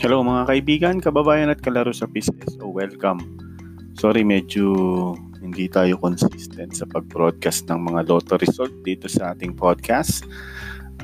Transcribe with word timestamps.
Hello 0.00 0.24
mga 0.24 0.48
kaibigan, 0.48 0.96
kababayan 0.96 1.52
at 1.52 1.60
kalaro 1.60 1.92
sa 1.92 2.08
PCSO. 2.08 2.72
Welcome. 2.72 3.20
Sorry, 4.00 4.24
medyo 4.24 4.72
hindi 5.44 5.68
tayo 5.68 6.00
consistent 6.00 6.72
sa 6.72 6.88
pag-broadcast 6.88 7.68
ng 7.68 7.84
mga 7.84 8.08
lotto 8.08 8.40
result 8.40 8.72
dito 8.80 9.12
sa 9.12 9.36
ating 9.36 9.52
podcast. 9.52 10.24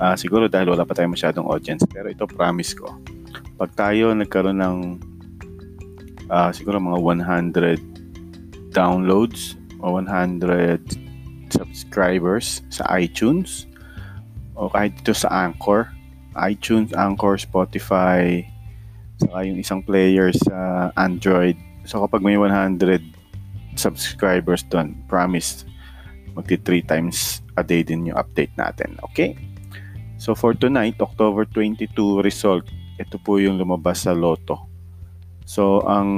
Uh, 0.00 0.16
siguro 0.16 0.48
dahil 0.48 0.72
wala 0.72 0.88
pa 0.88 0.96
tayong 0.96 1.12
masyadong 1.12 1.44
audience. 1.44 1.84
Pero 1.92 2.08
ito 2.08 2.24
promise 2.24 2.72
ko. 2.72 2.88
Pag 3.60 3.76
tayo 3.76 4.16
nagkaroon 4.16 4.64
ng 4.64 4.78
uh, 6.32 6.48
siguro 6.56 6.80
mga 6.80 6.96
100 7.52 8.72
downloads 8.72 9.60
o 9.84 10.00
100 10.00 10.80
subscribers 11.52 12.64
sa 12.72 12.88
iTunes 12.96 13.68
o 14.56 14.72
kahit 14.72 14.96
dito 15.04 15.12
sa 15.12 15.28
Anchor, 15.44 15.84
iTunes, 16.32 16.96
Anchor, 16.96 17.36
Spotify, 17.36 18.55
Saka 19.16 19.46
yung 19.48 19.58
isang 19.60 19.80
player 19.80 20.32
sa 20.34 20.88
Android. 20.96 21.56
So 21.88 22.04
kapag 22.04 22.20
may 22.20 22.36
100 22.36 23.00
subscribers 23.76 24.64
doon, 24.68 24.96
promise, 25.08 25.64
magti 26.36 26.60
3 26.60 26.84
times 26.84 27.40
a 27.56 27.64
day 27.64 27.80
din 27.80 28.12
yung 28.12 28.18
update 28.20 28.52
natin. 28.60 28.96
Okay? 29.12 29.36
So 30.16 30.36
for 30.36 30.52
tonight, 30.52 31.00
October 31.00 31.44
22 31.48 31.92
result, 32.20 32.64
ito 32.96 33.16
po 33.20 33.40
yung 33.40 33.60
lumabas 33.60 34.08
sa 34.08 34.16
Lotto. 34.16 34.68
So 35.44 35.84
ang 35.84 36.10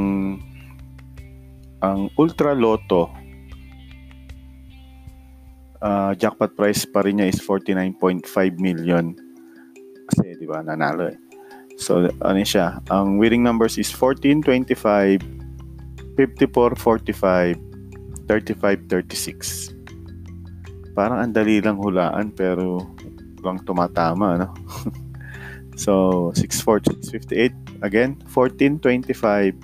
ang 1.78 2.10
Ultra 2.18 2.58
Lotto 2.58 3.10
uh, 5.82 6.12
jackpot 6.18 6.54
price 6.58 6.82
pa 6.86 7.06
rin 7.06 7.22
niya 7.22 7.30
is 7.30 7.38
49.5 7.42 8.58
million. 8.58 9.14
Kasi 10.08 10.34
'di 10.38 10.46
ba 10.48 10.64
nanalo 10.64 11.12
eh. 11.12 11.27
So, 11.78 12.10
ano 12.26 12.42
siya? 12.42 12.82
Ang 12.90 13.22
winning 13.22 13.46
numbers 13.46 13.78
is 13.78 13.86
14, 13.94 14.42
25, 14.42 15.22
54, 16.18 16.74
45, 16.74 17.54
35, 18.26 18.90
36. 18.90 19.78
Parang 20.98 21.22
ang 21.22 21.30
dali 21.30 21.62
lang 21.62 21.78
hulaan 21.78 22.34
pero 22.34 22.82
lang 23.46 23.62
tumatama, 23.62 24.34
no? 24.42 24.50
so, 25.82 26.34
6, 26.34 26.50
4, 26.66 26.98
6, 27.14 27.14
58. 27.30 27.86
Again, 27.86 28.18
14, 28.26 28.82
25, 28.82 29.54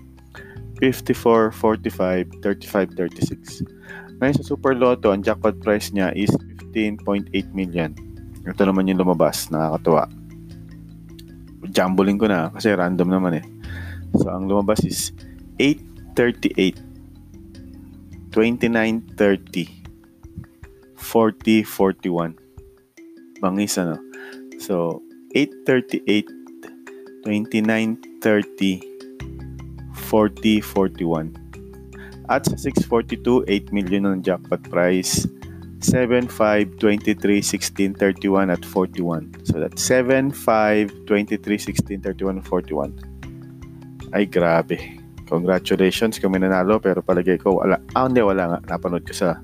54, 0.78 1.50
45, 1.50 2.30
35, 2.38 2.94
36. 2.94 3.66
Ngayon 4.22 4.38
sa 4.38 4.46
Super 4.46 4.78
Lotto, 4.78 5.10
ang 5.10 5.26
jackpot 5.26 5.58
price 5.58 5.90
niya 5.90 6.14
is 6.14 6.30
15.8 6.70 7.26
million. 7.58 7.90
Ito 8.46 8.70
naman 8.70 8.86
yung 8.86 9.02
lumabas, 9.02 9.50
nakakatuwa 9.50 10.06
jumbling 11.70 12.18
ko 12.20 12.26
na 12.28 12.50
kasi 12.52 12.72
random 12.74 13.08
naman 13.08 13.40
eh. 13.40 13.46
So, 14.18 14.30
ang 14.30 14.46
lumabas 14.46 14.84
is 14.84 15.12
838, 15.58 16.78
2930, 18.30 19.84
4041. 20.96 22.34
Bangis 23.42 23.78
ano. 23.78 23.98
So, 24.58 25.02
838, 25.34 26.30
2930, 27.26 28.80
4041. 30.08 31.34
At 32.30 32.48
sa 32.48 32.56
642, 32.56 33.44
8 33.50 33.74
million 33.74 34.06
ang 34.08 34.22
jackpot 34.24 34.62
price. 34.70 35.28
7, 35.84 36.32
5, 36.32 36.80
23, 36.80 37.44
16, 37.44 37.94
31 38.00 38.48
at 38.48 38.64
41. 38.64 39.44
So 39.44 39.60
that's 39.60 39.84
7, 39.84 40.32
5, 40.32 41.04
23, 41.04 41.58
16, 41.58 42.00
31, 42.00 42.40
41. 42.40 42.96
Ay, 44.16 44.24
grabe. 44.24 44.80
Congratulations 45.28 46.16
kami 46.16 46.40
nanalo 46.40 46.80
pero 46.80 47.04
palagay 47.04 47.36
ko 47.36 47.60
wala. 47.60 47.76
Ah, 47.92 48.08
hindi, 48.08 48.24
wala 48.24 48.56
nga. 48.56 48.58
Napanood 48.72 49.04
ko 49.04 49.12
sa 49.12 49.36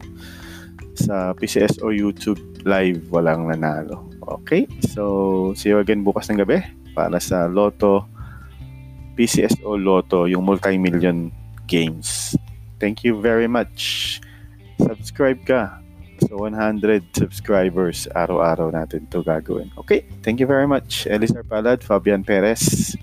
sa 0.96 1.36
PCSO 1.36 1.92
YouTube 1.92 2.40
live 2.64 3.04
walang 3.12 3.52
nanalo. 3.52 4.08
Okay? 4.40 4.64
So, 4.96 5.52
see 5.52 5.76
you 5.76 5.80
again 5.80 6.00
bukas 6.00 6.32
ng 6.32 6.40
gabi 6.40 6.64
para 6.96 7.20
sa 7.20 7.48
Lotto 7.48 8.08
PCSO 9.20 9.76
Lotto, 9.76 10.24
yung 10.24 10.48
multi-million 10.48 11.28
games. 11.68 12.32
Thank 12.80 13.04
you 13.04 13.20
very 13.20 13.44
much. 13.44 14.16
Subscribe 14.80 15.44
ka 15.44 15.76
So 16.30 16.46
100 16.46 17.10
subscribers 17.10 18.06
araw-araw 18.14 18.70
natin 18.70 19.10
to 19.10 19.18
gagawin. 19.26 19.66
Okay, 19.82 20.06
thank 20.22 20.38
you 20.38 20.46
very 20.46 20.62
much. 20.62 21.10
Elisar 21.10 21.42
Palad, 21.42 21.82
Fabian 21.82 22.22
Perez 22.22 22.94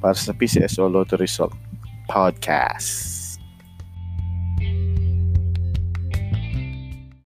para 0.00 0.16
sa 0.16 0.32
PCSO 0.32 0.88
Lotto 0.88 1.20
Result 1.20 1.52
Podcast. 2.08 3.19